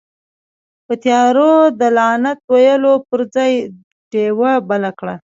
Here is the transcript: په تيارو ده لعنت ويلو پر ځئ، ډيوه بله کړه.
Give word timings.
په 0.85 0.93
تيارو 1.03 1.51
ده 1.79 1.87
لعنت 1.97 2.39
ويلو 2.51 2.93
پر 3.09 3.19
ځئ، 3.35 3.53
ډيوه 4.11 4.51
بله 4.69 4.89
کړه. 4.99 5.15